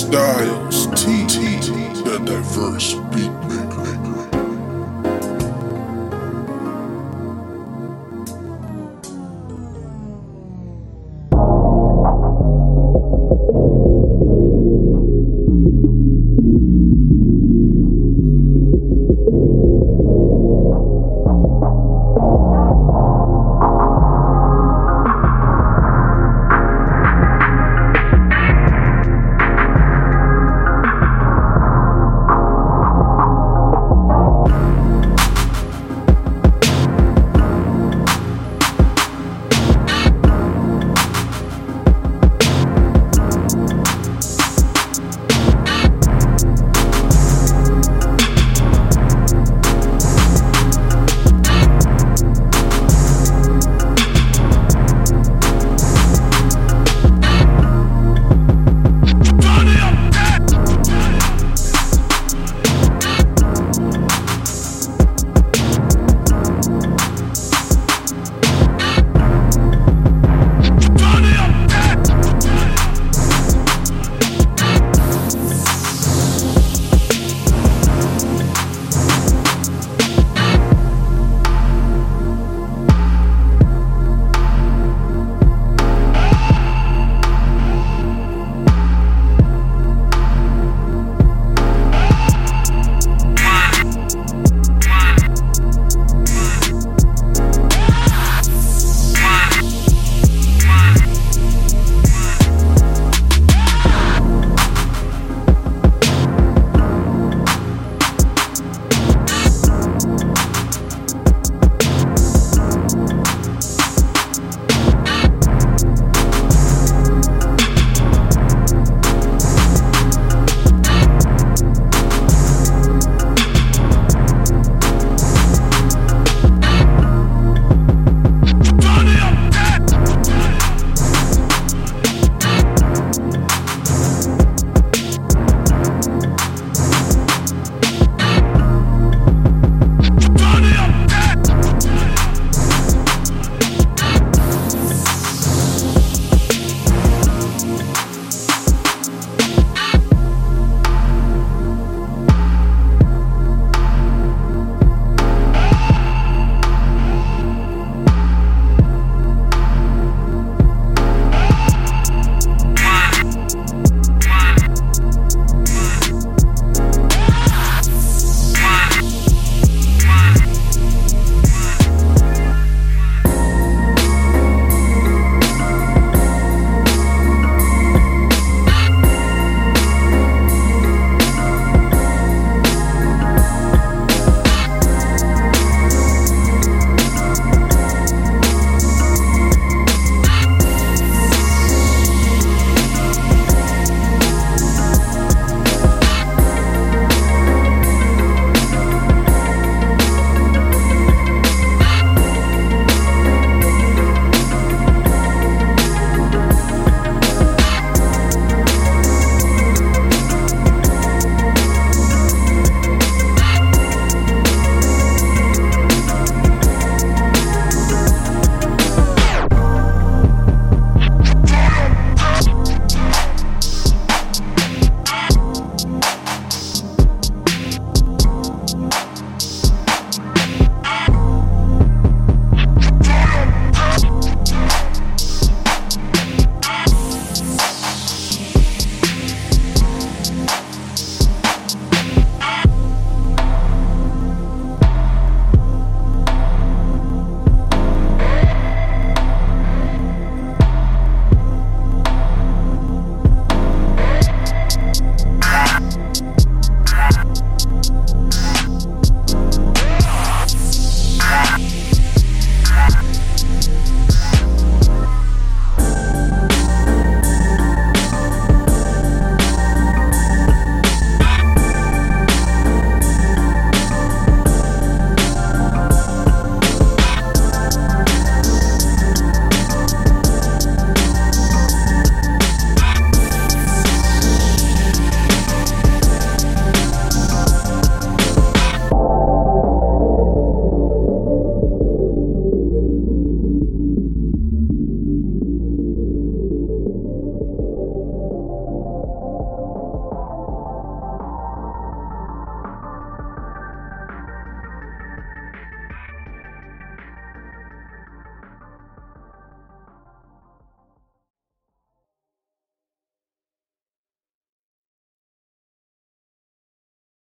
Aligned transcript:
Styles 0.00 0.86
T, 0.96 1.26
the 1.26 2.22
diverse 2.24 2.94
beatmaker. 3.12 3.69